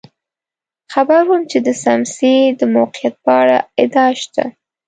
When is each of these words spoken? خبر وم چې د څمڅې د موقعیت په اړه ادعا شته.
خبر 0.93 1.21
وم 1.29 1.41
چې 1.51 1.57
د 1.65 1.67
څمڅې 1.81 2.35
د 2.59 2.61
موقعیت 2.75 3.15
په 3.23 3.31
اړه 3.41 3.57
ادعا 3.83 4.07
شته. 4.21 4.43